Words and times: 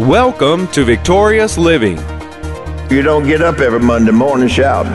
Welcome 0.00 0.68
to 0.72 0.84
Victorious 0.84 1.56
Living. 1.56 1.96
You 2.90 3.00
don't 3.00 3.26
get 3.26 3.40
up 3.40 3.60
every 3.60 3.80
Monday 3.80 4.10
morning 4.10 4.46
shouting. 4.46 4.92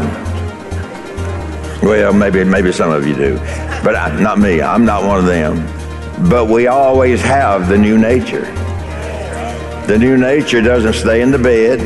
Well, 1.81 2.13
maybe 2.13 2.43
maybe 2.43 2.71
some 2.71 2.91
of 2.91 3.07
you 3.07 3.15
do, 3.15 3.37
but 3.83 3.95
I, 3.95 4.15
not 4.21 4.37
me. 4.37 4.61
I'm 4.61 4.85
not 4.85 5.03
one 5.03 5.17
of 5.17 5.25
them. 5.25 5.65
But 6.29 6.49
we 6.49 6.67
always 6.67 7.19
have 7.21 7.67
the 7.67 7.79
new 7.79 7.97
nature. 7.97 8.45
The 9.87 9.97
new 9.97 10.17
nature 10.17 10.61
doesn't 10.61 10.93
stay 10.93 11.23
in 11.23 11.31
the 11.31 11.39
bed. 11.39 11.79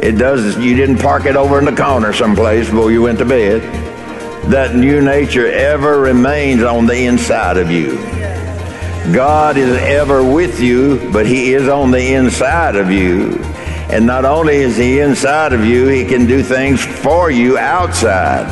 It 0.00 0.12
does. 0.12 0.56
You 0.58 0.76
didn't 0.76 0.98
park 0.98 1.26
it 1.26 1.34
over 1.34 1.58
in 1.58 1.64
the 1.64 1.74
corner 1.74 2.12
someplace 2.12 2.66
before 2.66 2.92
you 2.92 3.02
went 3.02 3.18
to 3.18 3.24
bed. 3.24 3.62
That 4.48 4.76
new 4.76 5.02
nature 5.02 5.50
ever 5.50 5.98
remains 5.98 6.62
on 6.62 6.86
the 6.86 7.06
inside 7.06 7.56
of 7.56 7.68
you. 7.68 8.21
God 9.10 9.56
is 9.56 9.76
ever 9.82 10.22
with 10.22 10.60
you, 10.60 11.10
but 11.10 11.26
He 11.26 11.54
is 11.54 11.68
on 11.68 11.90
the 11.90 12.14
inside 12.14 12.76
of 12.76 12.88
you. 12.88 13.32
And 13.90 14.06
not 14.06 14.24
only 14.24 14.58
is 14.58 14.76
He 14.76 15.00
inside 15.00 15.52
of 15.52 15.64
you, 15.64 15.88
He 15.88 16.04
can 16.04 16.24
do 16.24 16.40
things 16.40 16.84
for 16.84 17.28
you 17.28 17.58
outside 17.58 18.46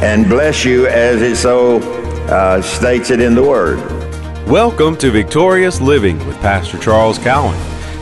and 0.00 0.28
bless 0.28 0.64
you 0.64 0.86
as 0.86 1.20
it 1.22 1.34
so 1.34 1.80
uh, 2.28 2.62
states 2.62 3.10
it 3.10 3.20
in 3.20 3.34
the 3.34 3.42
Word. 3.42 3.78
Welcome 4.48 4.96
to 4.98 5.10
Victorious 5.10 5.80
Living 5.80 6.24
with 6.24 6.36
Pastor 6.36 6.78
Charles 6.78 7.18
Cowan. 7.18 7.58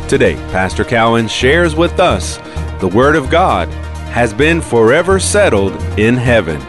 Today, 0.08 0.34
Pastor 0.52 0.84
Cowan 0.84 1.26
shares 1.26 1.74
with 1.74 1.98
us 1.98 2.36
the 2.80 2.90
Word 2.94 3.16
of 3.16 3.30
God 3.30 3.68
has 4.12 4.34
been 4.34 4.60
forever 4.60 5.18
settled 5.18 5.72
in 5.98 6.16
heaven. 6.16 6.60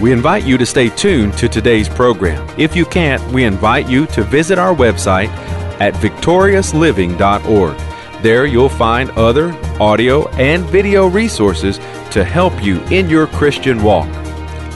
We 0.00 0.12
invite 0.12 0.44
you 0.44 0.58
to 0.58 0.66
stay 0.66 0.90
tuned 0.90 1.38
to 1.38 1.48
today's 1.48 1.88
program. 1.88 2.46
If 2.58 2.76
you 2.76 2.84
can't, 2.84 3.22
we 3.32 3.44
invite 3.44 3.88
you 3.88 4.04
to 4.08 4.24
visit 4.24 4.58
our 4.58 4.74
website 4.74 5.28
at 5.80 5.94
victoriousliving.org. 5.94 8.22
There 8.22 8.44
you'll 8.44 8.68
find 8.68 9.10
other 9.12 9.54
audio 9.80 10.28
and 10.32 10.64
video 10.64 11.06
resources 11.06 11.78
to 12.10 12.24
help 12.24 12.62
you 12.62 12.82
in 12.84 13.08
your 13.08 13.26
Christian 13.26 13.82
walk. 13.82 14.08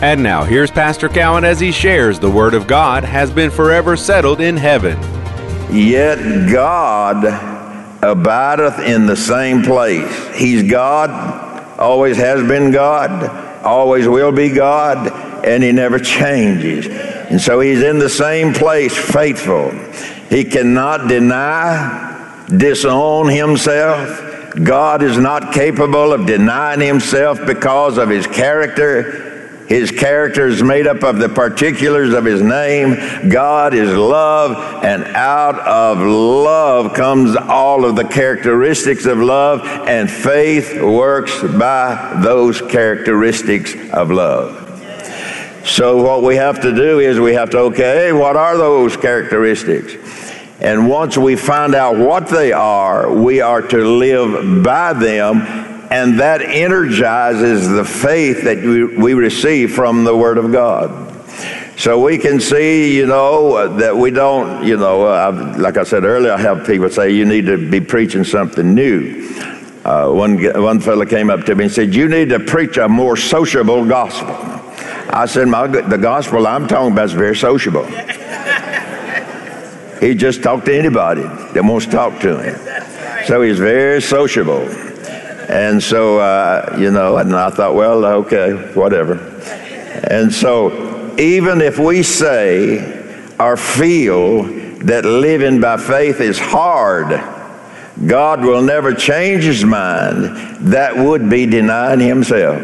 And 0.01 0.23
now, 0.23 0.43
here's 0.43 0.71
Pastor 0.71 1.11
Cowan 1.11 1.45
as 1.45 1.61
he 1.61 1.71
shares 1.71 2.19
the 2.19 2.31
Word 2.31 2.55
of 2.55 2.67
God 2.67 3.05
has 3.05 3.31
been 3.31 3.51
forever 3.51 3.99
settled 3.99 4.41
in 4.41 4.57
heaven. 4.57 4.99
Yet 5.71 6.51
God 6.51 7.27
abideth 8.03 8.79
in 8.79 9.05
the 9.05 9.17
same 9.17 9.63
place. 9.63 10.35
He's 10.35 10.71
God, 10.71 11.79
always 11.79 12.17
has 12.17 12.41
been 12.49 12.73
God 12.73 13.50
always 13.63 14.09
will 14.09 14.33
be 14.33 14.51
God, 14.51 15.45
and 15.45 15.63
He 15.63 15.73
never 15.73 15.99
changes. 15.99 16.87
And 16.87 17.41
so 17.41 17.61
He's 17.61 17.83
in 17.83 17.99
the 17.99 18.09
same 18.09 18.53
place, 18.53 18.97
faithful. 18.97 19.71
He 20.29 20.45
cannot 20.45 21.09
deny, 21.09 22.45
disown 22.49 23.29
Himself. 23.29 24.55
God 24.63 25.03
is 25.03 25.17
not 25.17 25.53
capable 25.53 26.13
of 26.13 26.27
denying 26.27 26.81
Himself 26.81 27.39
because 27.47 27.99
of 27.99 28.09
His 28.09 28.27
character. 28.27 29.20
His 29.71 29.93
character 29.93 30.49
is 30.49 30.65
made 30.65 30.89
up 30.89 31.05
of 31.05 31.21
the 31.21 31.29
particulars 31.29 32.13
of 32.13 32.25
His 32.25 32.43
name. 32.43 33.29
God 33.29 33.73
is 33.73 33.89
love, 33.97 34.83
and 34.85 35.05
out 35.05 35.61
of 35.61 35.99
love 35.99 36.93
comes 36.93 37.37
all 37.37 37.85
of 37.85 37.95
the 37.95 38.03
characteristics 38.03 39.07
of 39.07 39.19
love, 39.19 39.61
and 39.87 40.11
faith 40.11 40.83
works 40.83 41.41
by 41.57 42.19
those 42.21 42.61
characteristics 42.61 43.73
of 43.93 44.11
love. 44.11 44.67
So, 45.65 46.03
what 46.03 46.25
we 46.25 46.35
have 46.35 46.61
to 46.63 46.75
do 46.75 46.99
is 46.99 47.21
we 47.21 47.35
have 47.35 47.51
to, 47.51 47.59
okay, 47.59 48.13
what 48.13 48.35
are 48.35 48.57
those 48.57 48.97
characteristics? 48.97 49.95
And 50.59 50.89
once 50.89 51.17
we 51.17 51.37
find 51.37 51.77
out 51.77 51.97
what 51.97 52.27
they 52.27 52.51
are, 52.51 53.15
we 53.15 53.41
are 53.41 53.63
to 53.63 53.85
live 53.85 54.65
by 54.65 54.95
them 54.95 55.60
and 55.91 56.21
that 56.21 56.41
energizes 56.41 57.69
the 57.69 57.85
faith 57.85 58.45
that 58.45 58.59
we 58.59 59.15
receive 59.15 59.73
from 59.73 60.05
the 60.05 60.17
Word 60.17 60.39
of 60.39 60.53
God. 60.53 61.09
So 61.77 61.99
we 61.99 62.19
can 62.19 62.41
see, 62.41 62.97
you 62.97 63.07
know, 63.07 63.77
that 63.79 63.97
we 63.97 64.11
don't, 64.11 64.65
you 64.65 64.77
know, 64.77 65.09
I've, 65.09 65.59
like 65.59 65.79
I 65.79 65.85
said 65.85 66.05
earlier, 66.05 66.33
I 66.33 66.41
have 66.41 66.67
people 66.67 66.91
say 66.91 67.11
you 67.11 67.25
need 67.25 67.47
to 67.47 67.71
be 67.71 67.81
preaching 67.81 68.23
something 68.23 68.75
new. 68.75 69.29
Uh, 69.85 70.11
one, 70.11 70.39
one 70.63 70.79
fellow 70.79 71.07
came 71.07 71.31
up 71.31 71.45
to 71.47 71.55
me 71.55 71.65
and 71.65 71.73
said, 71.73 71.95
You 71.95 72.07
need 72.09 72.29
to 72.29 72.39
preach 72.39 72.77
a 72.77 72.87
more 72.87 73.17
sociable 73.17 73.85
gospel. 73.87 74.37
I 75.13 75.25
said, 75.27 75.49
My, 75.49 75.67
The 75.67 75.97
gospel 75.97 76.47
I'm 76.47 76.69
talking 76.69 76.93
about 76.93 77.07
is 77.07 77.13
very 77.15 77.35
sociable. 77.35 77.87
he 80.01 80.15
just 80.15 80.43
talked 80.43 80.67
to 80.67 80.79
anybody 80.79 81.23
that 81.23 81.65
wants 81.65 81.87
to 81.87 81.93
talk 81.93 82.21
to 82.21 82.39
him. 82.43 83.25
So 83.27 83.41
he's 83.41 83.59
very 83.59 84.03
sociable. 84.03 84.69
And 85.51 85.83
so, 85.83 86.21
uh, 86.21 86.77
you 86.79 86.93
know, 86.93 87.17
and 87.17 87.35
I 87.35 87.51
thought, 87.51 87.75
well, 87.75 88.05
okay, 88.05 88.53
whatever. 88.75 89.15
And 90.09 90.33
so, 90.33 91.17
even 91.19 91.61
if 91.61 91.77
we 91.77 92.05
say 92.05 93.35
or 93.37 93.57
feel 93.57 94.45
that 94.45 95.05
living 95.05 95.61
by 95.61 95.77
faith 95.77 96.21
is 96.21 96.39
hard, 96.39 97.09
God 98.07 98.43
will 98.43 98.63
never 98.63 98.95
change 98.95 99.43
his 99.43 99.65
mind. 99.65 100.69
That 100.71 100.97
would 100.97 101.29
be 101.29 101.47
denying 101.47 101.99
himself. 101.99 102.63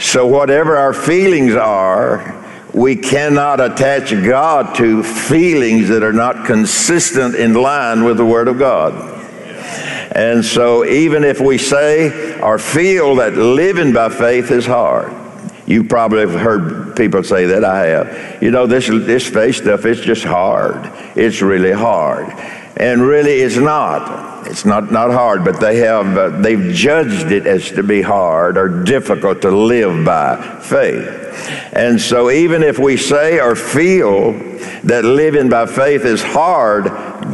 So, 0.00 0.26
whatever 0.26 0.76
our 0.76 0.92
feelings 0.92 1.54
are, 1.54 2.34
we 2.74 2.96
cannot 2.96 3.60
attach 3.60 4.10
God 4.10 4.74
to 4.78 5.04
feelings 5.04 5.90
that 5.90 6.02
are 6.02 6.12
not 6.12 6.44
consistent 6.44 7.36
in 7.36 7.54
line 7.54 8.02
with 8.02 8.16
the 8.16 8.26
Word 8.26 8.48
of 8.48 8.58
God. 8.58 9.17
And 10.18 10.44
so, 10.44 10.84
even 10.84 11.22
if 11.22 11.40
we 11.40 11.58
say 11.58 12.40
or 12.40 12.58
feel 12.58 13.14
that 13.16 13.34
living 13.34 13.92
by 13.92 14.08
faith 14.08 14.50
is 14.50 14.66
hard, 14.66 15.14
you 15.64 15.84
probably 15.84 16.22
have 16.22 16.34
heard 16.34 16.96
people 16.96 17.22
say 17.22 17.46
that. 17.46 17.64
I 17.64 17.86
have. 17.86 18.42
You 18.42 18.50
know, 18.50 18.66
this 18.66 18.88
this 18.88 19.28
faith 19.28 19.54
stuff 19.54 19.84
is 19.84 20.00
just 20.00 20.24
hard. 20.24 20.90
It's 21.16 21.40
really 21.40 21.70
hard, 21.70 22.30
and 22.76 23.00
really, 23.00 23.42
it's 23.42 23.58
not. 23.58 24.48
It's 24.48 24.64
not 24.64 24.90
not 24.90 25.12
hard, 25.12 25.44
but 25.44 25.60
they 25.60 25.76
have 25.76 26.18
uh, 26.18 26.30
they've 26.40 26.74
judged 26.74 27.30
it 27.30 27.46
as 27.46 27.70
to 27.70 27.84
be 27.84 28.02
hard 28.02 28.58
or 28.58 28.82
difficult 28.82 29.42
to 29.42 29.52
live 29.52 30.04
by 30.04 30.58
faith. 30.62 31.70
And 31.72 32.00
so, 32.00 32.28
even 32.28 32.64
if 32.64 32.80
we 32.80 32.96
say 32.96 33.38
or 33.38 33.54
feel 33.54 34.32
that 34.82 35.04
living 35.04 35.48
by 35.48 35.66
faith 35.66 36.04
is 36.04 36.24
hard, 36.24 36.86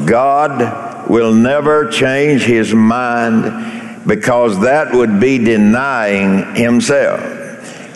God 0.06 0.93
will 1.08 1.32
never 1.34 1.88
change 1.88 2.42
his 2.42 2.74
mind 2.74 4.04
because 4.06 4.60
that 4.60 4.92
would 4.92 5.20
be 5.20 5.38
denying 5.38 6.54
himself. 6.54 7.42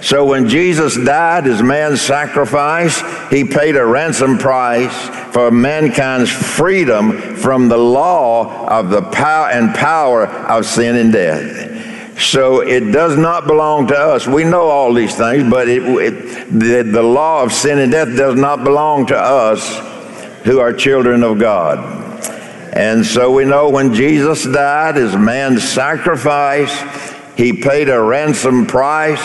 So 0.02 0.24
when 0.24 0.48
Jesus 0.48 0.96
died 0.96 1.46
as 1.48 1.62
man's 1.62 2.00
sacrifice, 2.00 3.02
he 3.30 3.44
paid 3.44 3.76
a 3.76 3.84
ransom 3.84 4.38
price 4.38 4.94
for 5.34 5.50
mankind's 5.50 6.30
freedom 6.30 7.36
from 7.36 7.68
the 7.68 7.76
law 7.76 8.66
of 8.68 8.90
the 8.90 9.02
power 9.02 9.48
and 9.50 9.74
power 9.74 10.26
of 10.26 10.64
sin 10.64 10.96
and 10.96 11.12
death. 11.12 12.20
So 12.20 12.60
it 12.60 12.92
does 12.92 13.16
not 13.16 13.46
belong 13.46 13.88
to 13.88 13.96
us. 13.96 14.26
We 14.26 14.44
know 14.44 14.62
all 14.62 14.92
these 14.92 15.16
things, 15.16 15.48
but 15.50 15.68
it, 15.68 15.82
it, 15.82 16.12
the, 16.50 16.82
the 16.82 17.02
law 17.02 17.42
of 17.42 17.52
sin 17.52 17.78
and 17.78 17.92
death 17.92 18.16
does 18.16 18.36
not 18.36 18.64
belong 18.64 19.06
to 19.06 19.16
us 19.16 19.78
who 20.44 20.60
are 20.60 20.72
children 20.72 21.22
of 21.22 21.38
God. 21.38 21.97
And 22.72 23.04
so 23.04 23.32
we 23.32 23.44
know 23.44 23.70
when 23.70 23.94
Jesus 23.94 24.44
died 24.44 24.96
as 24.96 25.16
man's 25.16 25.68
sacrifice, 25.68 26.72
he 27.36 27.52
paid 27.52 27.88
a 27.88 28.00
ransom 28.00 28.66
price, 28.66 29.20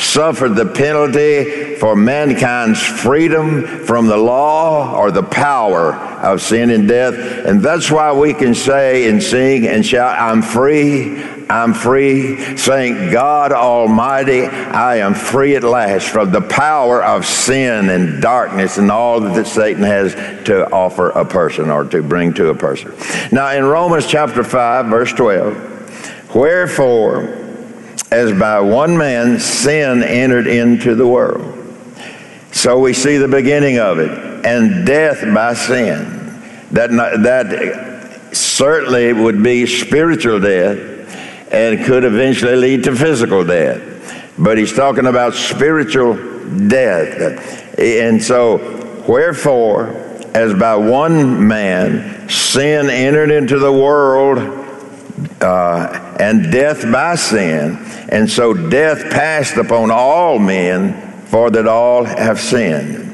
suffered 0.00 0.54
the 0.54 0.66
penalty 0.66 1.76
for 1.76 1.94
mankind's 1.94 2.82
freedom 2.82 3.84
from 3.84 4.06
the 4.06 4.16
law 4.16 4.96
or 4.96 5.10
the 5.10 5.22
power 5.22 6.09
of 6.22 6.40
sin 6.40 6.70
and 6.70 6.86
death. 6.86 7.14
And 7.14 7.62
that's 7.62 7.90
why 7.90 8.12
we 8.12 8.34
can 8.34 8.54
say 8.54 9.08
and 9.08 9.22
sing 9.22 9.66
and 9.66 9.84
shout, 9.84 10.18
I'm 10.18 10.42
free, 10.42 11.22
I'm 11.48 11.74
free. 11.74 12.36
Thank 12.36 13.12
God 13.12 13.52
Almighty, 13.52 14.42
I 14.46 14.96
am 14.96 15.14
free 15.14 15.56
at 15.56 15.64
last 15.64 16.08
from 16.08 16.30
the 16.30 16.40
power 16.40 17.02
of 17.02 17.26
sin 17.26 17.88
and 17.88 18.22
darkness 18.22 18.78
and 18.78 18.90
all 18.90 19.20
that 19.20 19.46
Satan 19.46 19.82
has 19.82 20.14
to 20.44 20.70
offer 20.70 21.10
a 21.10 21.24
person 21.24 21.70
or 21.70 21.84
to 21.84 22.02
bring 22.02 22.34
to 22.34 22.48
a 22.48 22.54
person. 22.54 22.94
Now, 23.32 23.50
in 23.52 23.64
Romans 23.64 24.06
chapter 24.06 24.44
5, 24.44 24.86
verse 24.86 25.12
12, 25.12 26.34
wherefore, 26.34 27.40
as 28.10 28.36
by 28.38 28.60
one 28.60 28.96
man 28.96 29.38
sin 29.38 30.02
entered 30.02 30.46
into 30.46 30.94
the 30.94 31.06
world. 31.06 31.56
So 32.52 32.78
we 32.78 32.92
see 32.92 33.16
the 33.16 33.28
beginning 33.28 33.78
of 33.78 33.98
it, 33.98 34.10
and 34.44 34.86
death 34.86 35.22
by 35.34 35.54
sin. 35.54 36.18
That, 36.72 36.90
that 36.90 38.34
certainly 38.34 39.12
would 39.12 39.42
be 39.42 39.66
spiritual 39.66 40.40
death 40.40 40.78
and 41.52 41.84
could 41.84 42.04
eventually 42.04 42.56
lead 42.56 42.84
to 42.84 42.94
physical 42.94 43.44
death. 43.44 44.34
But 44.38 44.56
he's 44.56 44.74
talking 44.74 45.06
about 45.06 45.34
spiritual 45.34 46.14
death. 46.68 47.78
And 47.78 48.22
so, 48.22 49.02
wherefore, 49.08 49.88
as 50.34 50.54
by 50.54 50.76
one 50.76 51.48
man 51.48 52.28
sin 52.28 52.88
entered 52.88 53.30
into 53.30 53.58
the 53.58 53.72
world, 53.72 54.38
uh, 55.40 56.16
and 56.20 56.52
death 56.52 56.90
by 56.90 57.14
sin. 57.14 57.78
And 58.08 58.30
so 58.30 58.52
death 58.54 59.10
passed 59.10 59.56
upon 59.56 59.90
all 59.90 60.38
men, 60.38 61.24
for 61.26 61.50
that 61.50 61.66
all 61.66 62.04
have 62.04 62.40
sinned. 62.40 63.09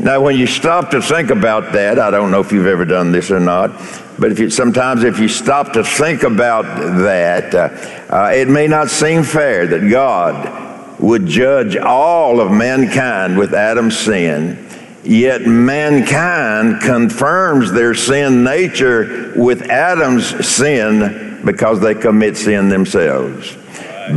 Now, 0.00 0.20
when 0.20 0.36
you 0.36 0.46
stop 0.46 0.90
to 0.90 1.02
think 1.02 1.30
about 1.30 1.72
that, 1.72 1.98
I 1.98 2.10
don't 2.10 2.30
know 2.30 2.40
if 2.40 2.52
you've 2.52 2.66
ever 2.66 2.84
done 2.84 3.12
this 3.12 3.30
or 3.30 3.40
not, 3.40 3.70
but 4.18 4.32
if 4.32 4.38
you, 4.38 4.50
sometimes 4.50 5.04
if 5.04 5.18
you 5.18 5.28
stop 5.28 5.74
to 5.74 5.84
think 5.84 6.22
about 6.22 6.64
that, 7.02 7.54
uh, 7.54 8.14
uh, 8.14 8.32
it 8.34 8.48
may 8.48 8.66
not 8.66 8.88
seem 8.88 9.22
fair 9.22 9.66
that 9.66 9.90
God 9.90 10.98
would 11.00 11.26
judge 11.26 11.76
all 11.76 12.40
of 12.40 12.50
mankind 12.50 13.38
with 13.38 13.54
Adam's 13.54 13.98
sin 13.98 14.66
Yet 15.02 15.46
mankind 15.46 16.82
confirms 16.82 17.72
their 17.72 17.94
sin 17.94 18.44
nature 18.44 19.32
with 19.34 19.62
Adam's 19.62 20.46
sin 20.46 21.40
because 21.44 21.80
they 21.80 21.94
commit 21.94 22.36
sin 22.36 22.68
themselves 22.68 23.56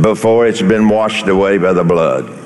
before 0.02 0.46
it's 0.46 0.60
been 0.60 0.88
washed 0.88 1.26
away 1.26 1.56
by 1.56 1.72
the 1.72 1.84
blood. 1.84 2.43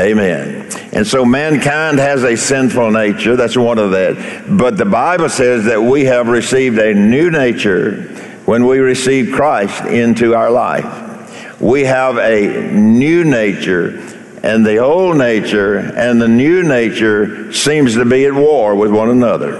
Amen. 0.00 0.70
And 0.92 1.06
so 1.06 1.24
mankind 1.24 1.98
has 1.98 2.22
a 2.22 2.36
sinful 2.36 2.92
nature. 2.92 3.34
That's 3.34 3.56
one 3.56 3.78
of 3.78 3.90
that. 3.90 4.44
But 4.48 4.76
the 4.76 4.84
Bible 4.84 5.28
says 5.28 5.64
that 5.64 5.82
we 5.82 6.04
have 6.04 6.28
received 6.28 6.78
a 6.78 6.94
new 6.94 7.30
nature 7.30 8.02
when 8.44 8.66
we 8.66 8.78
receive 8.78 9.34
Christ 9.34 9.84
into 9.84 10.34
our 10.34 10.50
life. 10.50 11.60
We 11.60 11.82
have 11.84 12.16
a 12.16 12.70
new 12.72 13.24
nature 13.24 14.08
and 14.42 14.64
the 14.64 14.78
old 14.78 15.16
nature 15.16 15.78
and 15.78 16.20
the 16.20 16.28
new 16.28 16.62
nature 16.62 17.52
seems 17.52 17.94
to 17.94 18.04
be 18.04 18.24
at 18.24 18.32
war 18.32 18.74
with 18.74 18.92
one 18.92 19.10
another 19.10 19.56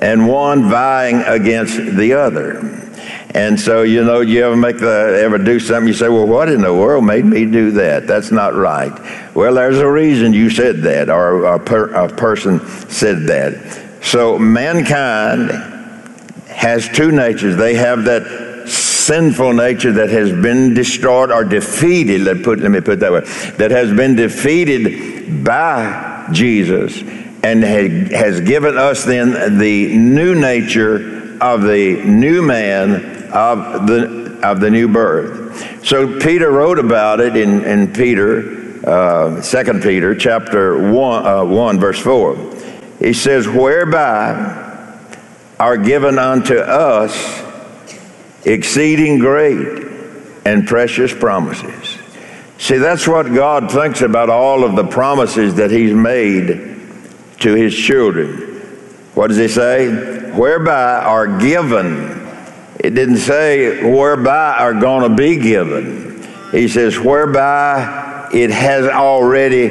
and 0.00 0.28
one 0.28 0.68
vying 0.68 1.16
against 1.22 1.76
the 1.96 2.12
other 2.12 2.58
and 3.34 3.58
so 3.58 3.82
you 3.82 4.04
know 4.04 4.20
you 4.20 4.44
ever 4.44 4.56
make 4.56 4.78
the 4.78 5.20
ever 5.22 5.38
do 5.38 5.58
something 5.58 5.88
you 5.88 5.94
say 5.94 6.08
well 6.08 6.26
what 6.26 6.48
in 6.48 6.60
the 6.60 6.72
world 6.72 7.04
made 7.04 7.24
me 7.24 7.44
do 7.44 7.70
that 7.72 8.06
that's 8.06 8.30
not 8.30 8.54
right 8.54 8.92
well 9.40 9.54
there's 9.54 9.78
a 9.78 9.90
reason 9.90 10.32
you 10.32 10.50
said 10.50 10.82
that 10.82 11.08
or 11.08 11.44
a, 11.44 11.58
per, 11.58 11.86
a 11.94 12.08
person 12.08 12.60
said 12.88 13.26
that 13.26 14.04
so 14.04 14.38
mankind 14.38 15.50
has 16.46 16.88
two 16.88 17.10
natures 17.10 17.56
they 17.56 17.74
have 17.74 18.04
that 18.04 18.68
sinful 19.10 19.52
nature 19.54 19.92
that 19.92 20.08
has 20.10 20.30
been 20.30 20.72
destroyed 20.74 21.32
or 21.32 21.42
defeated, 21.42 22.20
let, 22.20 22.44
put, 22.44 22.60
let 22.60 22.70
me 22.70 22.80
put 22.80 23.00
that 23.00 23.10
way, 23.10 23.20
that 23.56 23.72
has 23.72 23.92
been 23.92 24.14
defeated 24.14 25.42
by 25.42 26.28
Jesus 26.30 27.02
and 27.42 27.64
has 27.64 28.40
given 28.42 28.76
us 28.76 29.04
then 29.04 29.58
the 29.58 29.96
new 29.96 30.34
nature 30.34 31.36
of 31.40 31.62
the 31.62 32.00
new 32.04 32.42
man 32.42 33.30
of 33.32 33.86
the, 33.86 34.38
of 34.44 34.60
the 34.60 34.70
new 34.70 34.86
birth. 34.86 35.84
So 35.84 36.20
Peter 36.20 36.50
wrote 36.50 36.78
about 36.78 37.20
it 37.20 37.34
in, 37.34 37.64
in 37.64 37.92
Peter, 37.92 38.59
uh, 38.84 39.42
2 39.42 39.80
Peter 39.80 40.14
chapter 40.14 40.90
1, 40.90 41.26
uh, 41.26 41.44
1, 41.44 41.80
verse 41.80 42.00
4. 42.00 42.36
He 42.98 43.12
says, 43.12 43.46
Whereby 43.46 44.56
are 45.58 45.76
given 45.76 46.18
unto 46.18 46.56
us 46.56 47.42
exceeding 48.44 49.18
great 49.18 49.86
and 50.46 50.66
precious 50.66 51.12
promises. 51.12 51.98
See, 52.58 52.78
that's 52.78 53.06
what 53.06 53.34
God 53.34 53.70
thinks 53.70 54.00
about 54.00 54.30
all 54.30 54.64
of 54.64 54.76
the 54.76 54.86
promises 54.86 55.54
that 55.56 55.70
He's 55.70 55.92
made 55.92 56.46
to 57.40 57.54
His 57.54 57.74
children. 57.76 58.60
What 59.14 59.28
does 59.28 59.36
He 59.36 59.48
say? 59.48 60.30
Whereby 60.32 61.02
are 61.04 61.38
given. 61.38 62.18
It 62.78 62.90
didn't 62.90 63.18
say 63.18 63.82
whereby 63.82 64.56
are 64.58 64.72
going 64.72 65.10
to 65.10 65.14
be 65.14 65.36
given. 65.36 66.26
He 66.50 66.68
says, 66.68 66.98
whereby 66.98 67.99
it 68.32 68.50
has 68.50 68.86
already 68.86 69.68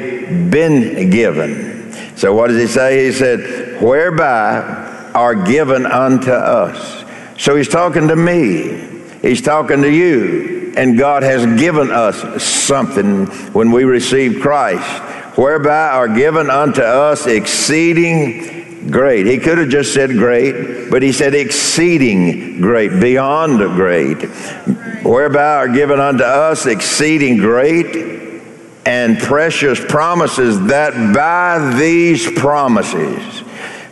been 0.48 1.10
given. 1.10 1.92
So 2.16 2.34
what 2.34 2.48
does 2.48 2.60
He 2.60 2.66
say? 2.66 3.06
He 3.06 3.12
said, 3.12 3.80
whereby 3.82 5.10
are 5.14 5.34
given 5.34 5.86
unto 5.86 6.30
us. 6.30 7.04
So 7.38 7.56
he's 7.56 7.68
talking 7.68 8.08
to 8.08 8.16
me. 8.16 8.86
He's 9.22 9.42
talking 9.42 9.82
to 9.82 9.90
you. 9.90 10.72
And 10.76 10.98
God 10.98 11.22
has 11.22 11.58
given 11.58 11.90
us 11.90 12.42
something 12.42 13.26
when 13.52 13.72
we 13.72 13.84
receive 13.84 14.40
Christ, 14.40 14.86
whereby 15.36 15.88
are 15.88 16.08
given 16.08 16.48
unto 16.48 16.82
us 16.82 17.26
exceeding 17.26 18.90
great. 18.90 19.26
He 19.26 19.38
could 19.38 19.58
have 19.58 19.68
just 19.68 19.92
said 19.92 20.10
great, 20.10 20.90
but 20.90 21.02
he 21.02 21.12
said 21.12 21.34
exceeding 21.34 22.60
great, 22.60 23.00
beyond 23.00 23.58
great. 23.74 24.22
Whereby 25.02 25.54
are 25.56 25.68
given 25.68 25.98
unto 25.98 26.24
us 26.24 26.66
exceeding 26.66 27.38
great 27.38 28.29
and 28.86 29.18
precious 29.18 29.78
promises, 29.78 30.66
that 30.66 31.14
by 31.14 31.76
these 31.78 32.30
promises, 32.32 33.42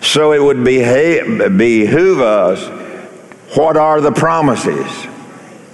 so 0.01 0.33
it 0.33 0.43
would 0.43 0.65
behoove 0.65 2.21
us 2.21 2.79
what 3.55 3.77
are 3.77 4.01
the 4.01 4.13
promises? 4.13 4.87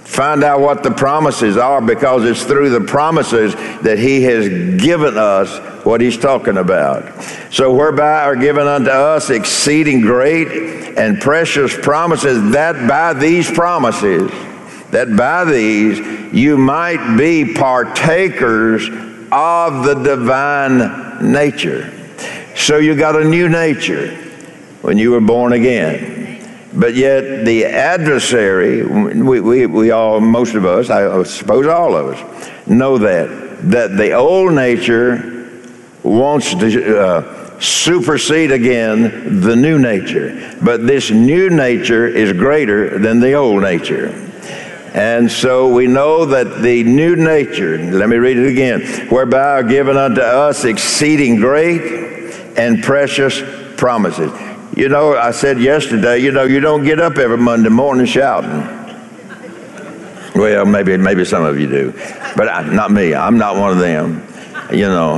Find 0.05 0.43
out 0.43 0.61
what 0.61 0.81
the 0.81 0.91
promises 0.91 1.57
are 1.57 1.81
because 1.81 2.23
it's 2.23 2.43
through 2.43 2.69
the 2.69 2.79
promises 2.79 3.53
that 3.81 3.99
He 3.99 4.23
has 4.23 4.47
given 4.81 5.17
us 5.17 5.57
what 5.85 5.99
He's 5.99 6.17
talking 6.17 6.57
about. 6.57 7.21
So, 7.51 7.73
whereby 7.73 8.23
are 8.23 8.37
given 8.37 8.65
unto 8.65 8.89
us 8.89 9.29
exceeding 9.29 10.01
great 10.01 10.47
and 10.97 11.19
precious 11.19 11.77
promises, 11.77 12.51
that 12.51 12.87
by 12.87 13.13
these 13.13 13.51
promises, 13.51 14.31
that 14.95 15.17
by 15.17 15.43
these 15.43 15.99
you 16.33 16.57
might 16.57 17.17
be 17.17 17.53
partakers 17.53 18.87
of 19.29 19.83
the 19.83 19.95
divine 19.95 21.33
nature. 21.33 21.91
So, 22.55 22.77
you 22.77 22.95
got 22.95 23.19
a 23.19 23.25
new 23.25 23.49
nature 23.49 24.15
when 24.81 24.97
you 24.97 25.11
were 25.11 25.19
born 25.19 25.51
again. 25.51 26.41
But 26.73 26.95
yet, 26.95 27.43
the 27.43 27.65
adversary, 27.65 28.85
we, 28.85 29.41
we, 29.41 29.65
we 29.65 29.91
all, 29.91 30.21
most 30.21 30.55
of 30.55 30.65
us, 30.65 30.89
I 30.89 31.23
suppose 31.23 31.67
all 31.67 31.93
of 31.95 32.15
us, 32.15 32.67
know 32.67 32.97
that, 32.97 33.69
that 33.71 33.97
the 33.97 34.13
old 34.13 34.53
nature 34.53 35.49
wants 36.03 36.55
to 36.55 36.97
uh, 36.97 37.59
supersede 37.59 38.51
again 38.51 39.41
the 39.41 39.57
new 39.57 39.77
nature. 39.77 40.55
But 40.61 40.87
this 40.87 41.11
new 41.11 41.49
nature 41.49 42.07
is 42.07 42.31
greater 42.31 42.97
than 42.97 43.19
the 43.19 43.33
old 43.33 43.61
nature. 43.61 44.24
And 44.95 45.29
so 45.29 45.67
we 45.67 45.87
know 45.87 46.23
that 46.23 46.61
the 46.61 46.85
new 46.85 47.17
nature, 47.17 47.77
let 47.77 48.07
me 48.07 48.15
read 48.15 48.37
it 48.37 48.49
again, 48.49 49.09
whereby 49.09 49.59
are 49.59 49.63
given 49.63 49.97
unto 49.97 50.21
us 50.21 50.63
exceeding 50.63 51.35
great 51.35 51.81
and 52.57 52.81
precious 52.81 53.43
promises. 53.75 54.31
You 54.73 54.87
know, 54.87 55.17
I 55.17 55.31
said 55.31 55.59
yesterday, 55.59 56.19
you 56.19 56.31
know, 56.31 56.45
you 56.45 56.61
don't 56.61 56.85
get 56.85 57.01
up 57.01 57.17
every 57.17 57.37
Monday 57.37 57.67
morning 57.67 58.05
shouting. 58.05 58.71
Well, 60.33 60.65
maybe 60.65 60.95
maybe 60.95 61.25
some 61.25 61.43
of 61.43 61.59
you 61.59 61.67
do, 61.67 61.91
but 62.37 62.47
I, 62.47 62.61
not 62.61 62.89
me. 62.89 63.13
I'm 63.13 63.37
not 63.37 63.57
one 63.57 63.73
of 63.73 63.79
them. 63.79 64.25
You 64.71 64.87
know, 64.87 65.15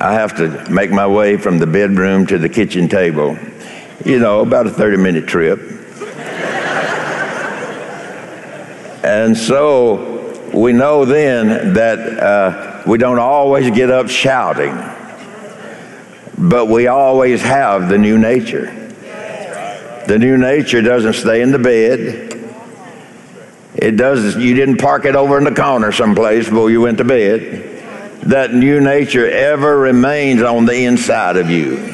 I 0.00 0.12
have 0.14 0.36
to 0.38 0.68
make 0.68 0.90
my 0.90 1.06
way 1.06 1.36
from 1.36 1.58
the 1.58 1.68
bedroom 1.68 2.26
to 2.26 2.38
the 2.38 2.48
kitchen 2.48 2.88
table. 2.88 3.38
You 4.04 4.18
know, 4.18 4.40
about 4.40 4.66
a 4.66 4.70
30 4.70 4.96
minute 4.96 5.28
trip. 5.28 5.73
And 9.04 9.36
so 9.36 10.50
we 10.54 10.72
know 10.72 11.04
then 11.04 11.74
that 11.74 11.98
uh, 11.98 12.82
we 12.86 12.96
don't 12.96 13.18
always 13.18 13.70
get 13.70 13.90
up 13.90 14.08
shouting, 14.08 14.74
but 16.38 16.68
we 16.68 16.86
always 16.86 17.42
have 17.42 17.88
the 17.88 17.98
new 17.98 18.16
nature. 18.16 18.66
The 20.06 20.18
new 20.18 20.38
nature 20.38 20.80
doesn't 20.80 21.14
stay 21.14 21.42
in 21.42 21.52
the 21.52 21.58
bed. 21.58 22.30
It 23.74 23.96
does. 23.96 24.36
You 24.36 24.54
didn't 24.54 24.78
park 24.78 25.04
it 25.04 25.16
over 25.16 25.36
in 25.36 25.44
the 25.44 25.54
corner 25.54 25.92
someplace 25.92 26.48
before 26.48 26.70
you 26.70 26.80
went 26.80 26.98
to 26.98 27.04
bed. 27.04 28.20
That 28.22 28.54
new 28.54 28.80
nature 28.80 29.28
ever 29.28 29.78
remains 29.78 30.40
on 30.40 30.64
the 30.64 30.84
inside 30.84 31.36
of 31.36 31.50
you. 31.50 31.93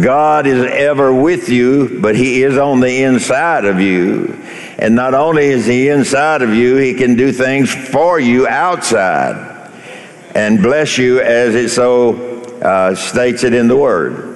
God 0.00 0.46
is 0.46 0.64
ever 0.64 1.12
with 1.12 1.48
you, 1.48 2.00
but 2.00 2.16
He 2.16 2.42
is 2.42 2.58
on 2.58 2.80
the 2.80 3.02
inside 3.02 3.64
of 3.64 3.80
you. 3.80 4.38
And 4.78 4.94
not 4.94 5.14
only 5.14 5.46
is 5.46 5.66
He 5.66 5.88
inside 5.88 6.42
of 6.42 6.54
you, 6.54 6.76
He 6.76 6.94
can 6.94 7.16
do 7.16 7.32
things 7.32 7.72
for 7.72 8.18
you 8.18 8.46
outside 8.46 9.52
and 10.34 10.60
bless 10.60 10.98
you 10.98 11.20
as 11.20 11.54
it 11.54 11.68
so 11.68 12.42
uh, 12.60 12.94
states 12.94 13.44
it 13.44 13.54
in 13.54 13.68
the 13.68 13.76
Word. 13.76 14.34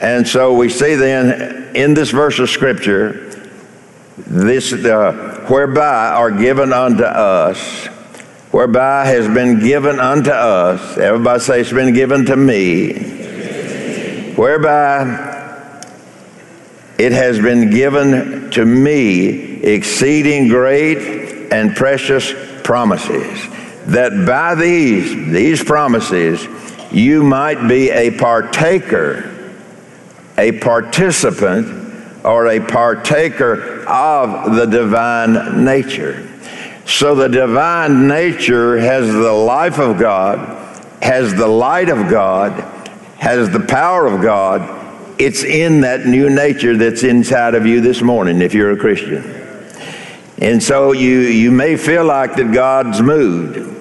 And 0.00 0.26
so 0.26 0.54
we 0.54 0.68
see 0.68 0.94
then 0.94 1.74
in 1.74 1.94
this 1.94 2.10
verse 2.10 2.38
of 2.38 2.48
Scripture, 2.48 3.22
this 4.16 4.72
uh, 4.72 5.44
whereby 5.48 6.08
are 6.08 6.30
given 6.30 6.72
unto 6.72 7.04
us, 7.04 7.86
whereby 8.50 9.04
has 9.04 9.26
been 9.28 9.60
given 9.60 10.00
unto 10.00 10.30
us. 10.30 10.96
Everybody 10.96 11.40
say 11.40 11.60
it's 11.60 11.72
been 11.72 11.92
given 11.92 12.24
to 12.26 12.36
me. 12.36 13.25
Whereby 14.36 15.82
it 16.98 17.12
has 17.12 17.38
been 17.38 17.70
given 17.70 18.50
to 18.52 18.64
me 18.64 19.62
exceeding 19.62 20.48
great 20.48 21.52
and 21.52 21.74
precious 21.74 22.32
promises, 22.62 23.48
that 23.86 24.26
by 24.26 24.54
these, 24.54 25.32
these 25.32 25.62
promises, 25.62 26.46
you 26.90 27.22
might 27.22 27.68
be 27.68 27.90
a 27.90 28.10
partaker, 28.12 29.32
a 30.38 30.52
participant, 30.52 32.24
or 32.24 32.48
a 32.48 32.60
partaker 32.60 33.86
of 33.88 34.56
the 34.56 34.66
divine 34.66 35.64
nature. 35.64 36.28
So 36.86 37.14
the 37.14 37.28
divine 37.28 38.08
nature 38.08 38.78
has 38.78 39.06
the 39.12 39.32
life 39.32 39.78
of 39.78 39.98
God, 39.98 40.38
has 41.02 41.34
the 41.34 41.46
light 41.48 41.88
of 41.88 42.08
God, 42.10 42.75
has 43.18 43.50
the 43.50 43.60
power 43.60 44.06
of 44.06 44.22
God. 44.22 44.84
It's 45.18 45.44
in 45.44 45.80
that 45.82 46.06
new 46.06 46.28
nature 46.28 46.76
that's 46.76 47.02
inside 47.02 47.54
of 47.54 47.66
you 47.66 47.80
this 47.80 48.02
morning 48.02 48.42
if 48.42 48.54
you're 48.54 48.72
a 48.72 48.76
Christian. 48.76 49.24
And 50.38 50.62
so 50.62 50.92
you, 50.92 51.20
you 51.20 51.50
may 51.50 51.76
feel 51.76 52.04
like 52.04 52.36
that 52.36 52.52
God's 52.52 53.00
moved. 53.00 53.74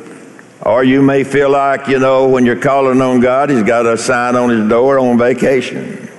Or 0.62 0.84
you 0.84 1.02
may 1.02 1.24
feel 1.24 1.50
like, 1.50 1.88
you 1.88 2.00
know, 2.00 2.28
when 2.28 2.46
you're 2.46 2.60
calling 2.60 3.02
on 3.02 3.20
God, 3.20 3.50
He's 3.50 3.64
got 3.64 3.86
a 3.86 3.98
sign 3.98 4.36
on 4.36 4.50
His 4.50 4.68
door 4.68 4.98
on 4.98 5.18
vacation. 5.18 6.10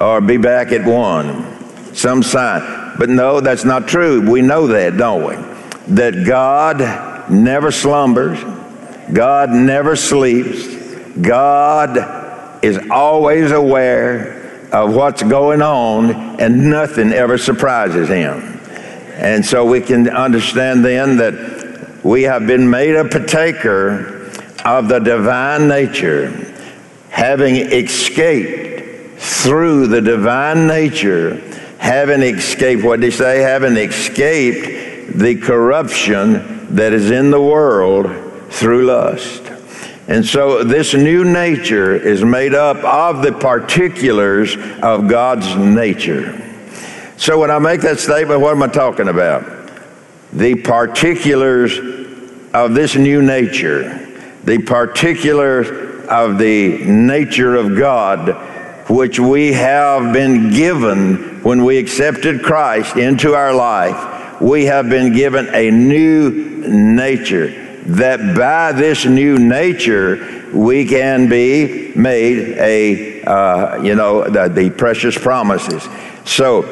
Or 0.00 0.20
be 0.20 0.36
back 0.36 0.72
at 0.72 0.86
one. 0.86 1.94
Some 1.94 2.22
sign. 2.22 2.96
But 2.98 3.10
no, 3.10 3.40
that's 3.40 3.64
not 3.64 3.88
true. 3.88 4.30
We 4.30 4.40
know 4.42 4.68
that, 4.68 4.96
don't 4.96 5.26
we? 5.26 5.48
that 5.88 6.26
God 6.26 7.30
never 7.30 7.70
slumbers, 7.70 8.38
God 9.12 9.50
never 9.50 9.96
sleeps, 9.96 10.66
God 11.20 12.17
is 12.62 12.78
always 12.90 13.50
aware 13.50 14.68
of 14.72 14.94
what's 14.94 15.22
going 15.22 15.62
on, 15.62 16.40
and 16.40 16.70
nothing 16.70 17.12
ever 17.12 17.38
surprises 17.38 18.08
him. 18.08 18.60
And 19.14 19.44
so 19.44 19.64
we 19.64 19.80
can 19.80 20.08
understand 20.08 20.84
then 20.84 21.16
that 21.16 22.04
we 22.04 22.22
have 22.22 22.46
been 22.46 22.68
made 22.68 22.94
a 22.94 23.04
partaker 23.08 24.30
of 24.64 24.88
the 24.88 24.98
divine 24.98 25.68
nature, 25.68 26.30
having 27.10 27.56
escaped 27.56 29.20
through 29.20 29.88
the 29.88 30.00
divine 30.00 30.66
nature, 30.66 31.36
having 31.78 32.22
escaped, 32.22 32.84
what 32.84 33.00
did 33.00 33.06
he 33.06 33.16
say? 33.16 33.40
Having 33.40 33.76
escaped 33.76 35.18
the 35.18 35.36
corruption 35.36 36.74
that 36.76 36.92
is 36.92 37.10
in 37.10 37.30
the 37.30 37.40
world 37.40 38.06
through 38.50 38.84
lust. 38.86 39.47
And 40.08 40.24
so 40.24 40.64
this 40.64 40.94
new 40.94 41.24
nature 41.24 41.94
is 41.94 42.24
made 42.24 42.54
up 42.54 42.78
of 42.78 43.22
the 43.22 43.32
particulars 43.32 44.56
of 44.82 45.06
God's 45.08 45.54
nature. 45.54 46.44
So 47.16 47.38
when 47.38 47.50
I 47.50 47.58
make 47.58 47.82
that 47.82 47.98
statement, 47.98 48.40
what 48.40 48.52
am 48.52 48.62
I 48.62 48.68
talking 48.68 49.08
about? 49.08 49.44
The 50.32 50.56
particulars 50.56 51.78
of 52.54 52.74
this 52.74 52.96
new 52.96 53.22
nature, 53.22 54.06
the 54.44 54.58
particulars 54.58 55.68
of 56.08 56.38
the 56.38 56.78
nature 56.84 57.54
of 57.54 57.76
God, 57.76 58.30
which 58.90 59.20
we 59.20 59.52
have 59.52 60.14
been 60.14 60.50
given 60.50 61.42
when 61.42 61.64
we 61.64 61.76
accepted 61.76 62.42
Christ 62.42 62.96
into 62.96 63.34
our 63.34 63.54
life 63.54 64.16
we 64.40 64.66
have 64.66 64.88
been 64.88 65.12
given 65.12 65.48
a 65.54 65.70
new 65.70 66.30
nature. 66.30 67.67
That 67.88 68.36
by 68.36 68.72
this 68.72 69.04
new 69.04 69.38
nature, 69.38 70.46
we 70.52 70.84
can 70.84 71.28
be 71.28 71.92
made 71.94 72.56
a, 72.58 73.22
uh, 73.22 73.82
you 73.82 73.94
know, 73.94 74.28
the, 74.28 74.48
the, 74.48 74.70
precious 74.70 75.16
promises. 75.16 75.88
So, 76.24 76.62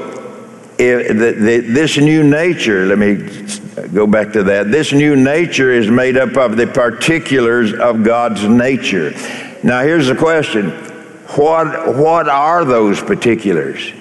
if 0.78 1.08
the, 1.08 1.32
the, 1.32 1.60
this 1.60 1.96
new 1.96 2.22
nature, 2.22 2.86
let 2.86 2.98
me 2.98 3.14
go 3.94 4.06
back 4.06 4.32
to 4.34 4.42
that. 4.44 4.70
This 4.70 4.92
new 4.92 5.16
nature 5.16 5.72
is 5.72 5.90
made 5.90 6.16
up 6.16 6.36
of 6.36 6.56
the 6.56 6.66
particulars 6.66 7.72
of 7.72 8.04
God's 8.04 8.44
nature. 8.44 9.12
Now, 9.62 9.82
here's 9.82 10.06
the 10.06 10.16
question 10.16 10.70
what, 11.36 11.96
what 11.96 12.28
are 12.28 12.64
those 12.64 13.00
particulars? 13.02 13.92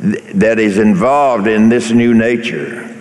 that 0.00 0.58
is 0.58 0.78
involved 0.78 1.46
in 1.46 1.68
this 1.68 1.90
new 1.90 2.14
nature, 2.14 2.93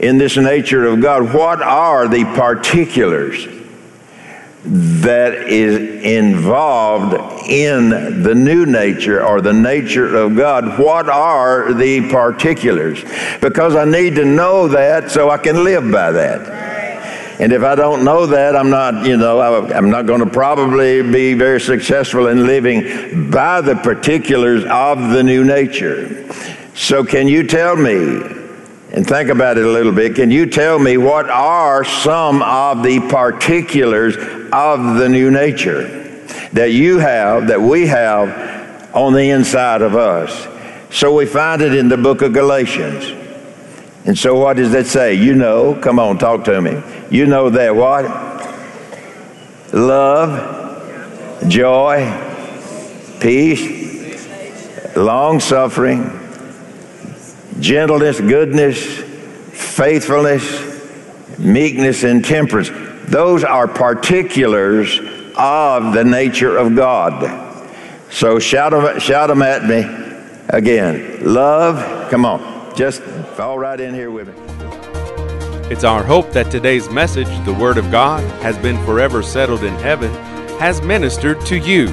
in 0.00 0.18
this 0.18 0.36
nature 0.36 0.86
of 0.86 1.00
God. 1.00 1.32
What 1.32 1.62
are 1.62 2.08
the 2.08 2.24
particulars 2.24 3.46
that 4.66 5.34
is 5.34 6.02
involved 6.02 7.14
in 7.46 8.22
the 8.22 8.34
new 8.34 8.64
nature 8.64 9.24
or 9.24 9.40
the 9.40 9.52
nature 9.52 10.16
of 10.16 10.36
God? 10.36 10.78
What 10.78 11.08
are 11.08 11.72
the 11.72 12.08
particulars? 12.10 13.02
Because 13.40 13.76
I 13.76 13.84
need 13.84 14.14
to 14.16 14.24
know 14.24 14.68
that 14.68 15.10
so 15.10 15.30
I 15.30 15.38
can 15.38 15.64
live 15.64 15.90
by 15.90 16.12
that. 16.12 16.64
And 17.40 17.52
if 17.52 17.62
I 17.62 17.74
don't 17.74 18.04
know 18.04 18.26
that, 18.26 18.54
I'm 18.54 18.70
not, 18.70 19.04
you 19.06 19.16
know, 19.16 19.40
I'm 19.40 19.90
not 19.90 20.06
going 20.06 20.20
to 20.20 20.30
probably 20.30 21.02
be 21.02 21.34
very 21.34 21.60
successful 21.60 22.28
in 22.28 22.46
living 22.46 23.28
by 23.30 23.60
the 23.60 23.74
particulars 23.74 24.64
of 24.64 25.10
the 25.10 25.22
new 25.22 25.44
nature. 25.44 26.32
So, 26.76 27.04
can 27.04 27.26
you 27.26 27.46
tell 27.46 27.74
me, 27.76 28.20
and 28.94 29.04
think 29.04 29.28
about 29.28 29.58
it 29.58 29.64
a 29.64 29.68
little 29.68 29.90
bit, 29.90 30.14
can 30.14 30.30
you 30.30 30.46
tell 30.46 30.78
me 30.78 30.96
what 30.96 31.28
are 31.28 31.84
some 31.84 32.40
of 32.42 32.84
the 32.84 33.00
particulars 33.00 34.16
of 34.52 34.94
the 34.98 35.08
new 35.08 35.32
nature 35.32 36.22
that 36.52 36.70
you 36.70 36.98
have, 36.98 37.48
that 37.48 37.60
we 37.60 37.88
have 37.88 38.94
on 38.94 39.12
the 39.12 39.30
inside 39.30 39.82
of 39.82 39.96
us? 39.96 40.46
So, 40.94 41.12
we 41.12 41.26
find 41.26 41.60
it 41.60 41.74
in 41.74 41.88
the 41.88 41.96
book 41.96 42.22
of 42.22 42.32
Galatians. 42.32 43.04
And 44.04 44.16
so, 44.16 44.38
what 44.38 44.58
does 44.58 44.70
that 44.70 44.86
say? 44.86 45.14
You 45.14 45.34
know, 45.34 45.74
come 45.74 45.98
on, 45.98 46.16
talk 46.16 46.44
to 46.44 46.60
me. 46.62 46.80
You 47.10 47.26
know 47.26 47.50
that 47.50 47.74
what? 47.74 48.04
Love, 49.74 51.48
joy, 51.48 52.06
peace, 53.18 54.94
long 54.94 55.40
suffering, 55.40 56.23
gentleness, 57.64 58.20
goodness, 58.20 58.76
faithfulness, 59.52 61.38
meekness, 61.38 62.04
and 62.04 62.22
temperance. 62.22 62.70
Those 63.10 63.42
are 63.42 63.66
particulars 63.66 65.00
of 65.34 65.94
the 65.94 66.04
nature 66.04 66.58
of 66.58 66.76
God. 66.76 67.40
So 68.10 68.38
shout 68.38 68.72
them, 68.72 69.00
shout 69.00 69.28
them 69.28 69.40
at 69.40 69.64
me 69.64 69.82
again. 70.50 71.24
Love, 71.24 72.10
come 72.10 72.26
on, 72.26 72.76
just 72.76 73.00
fall 73.34 73.58
right 73.58 73.80
in 73.80 73.94
here 73.94 74.10
with 74.10 74.28
me. 74.28 74.34
It's 75.70 75.84
our 75.84 76.04
hope 76.04 76.32
that 76.32 76.50
today's 76.50 76.90
message, 76.90 77.28
the 77.46 77.54
Word 77.54 77.78
of 77.78 77.90
God, 77.90 78.22
has 78.42 78.58
been 78.58 78.76
forever 78.84 79.22
settled 79.22 79.64
in 79.64 79.74
heaven, 79.76 80.12
has 80.58 80.82
ministered 80.82 81.40
to 81.46 81.56
you. 81.56 81.86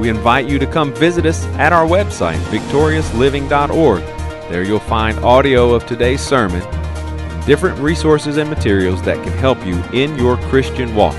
We 0.00 0.08
invite 0.08 0.48
you 0.48 0.58
to 0.58 0.66
come 0.66 0.92
visit 0.92 1.26
us 1.26 1.44
at 1.58 1.72
our 1.72 1.86
website, 1.86 2.38
victoriousliving.org. 2.46 4.21
There 4.48 4.64
you'll 4.64 4.80
find 4.80 5.18
audio 5.20 5.72
of 5.72 5.86
today's 5.86 6.20
sermon, 6.20 6.60
different 7.46 7.78
resources 7.78 8.36
and 8.36 8.50
materials 8.50 9.00
that 9.02 9.22
can 9.22 9.32
help 9.34 9.64
you 9.64 9.80
in 9.92 10.16
your 10.16 10.36
Christian 10.48 10.94
walk. 10.94 11.16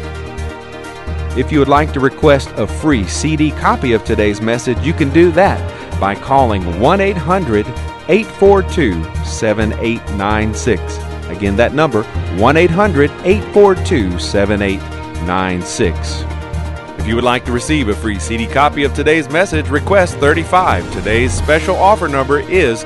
If 1.36 1.52
you 1.52 1.58
would 1.60 1.68
like 1.68 1.92
to 1.94 2.00
request 2.00 2.50
a 2.58 2.68
free 2.68 3.08
CD 3.08 3.50
copy 3.52 3.94
of 3.94 4.04
today's 4.04 4.40
message, 4.40 4.78
you 4.86 4.94
can 4.94 5.10
do 5.10 5.32
that 5.32 5.60
by 6.00 6.14
calling 6.14 6.80
1 6.80 7.02
800 7.02 7.66
842 8.08 9.04
7896. 9.26 10.98
Again, 11.30 11.56
that 11.56 11.74
number 11.74 12.04
1 12.04 12.58
800 12.58 13.10
842 13.24 14.20
7896. 14.20 16.24
If 17.00 17.08
you 17.08 17.16
would 17.16 17.24
like 17.24 17.46
to 17.46 17.52
receive 17.52 17.90
a 17.90 17.96
free 17.96 18.20
CD 18.20 18.46
copy 18.46 18.84
of 18.84 18.94
today's 18.94 19.28
message, 19.30 19.70
request 19.70 20.18
35. 20.18 20.94
Today's 20.94 21.34
special 21.34 21.76
offer 21.76 22.08
number 22.08 22.40
is 22.40 22.86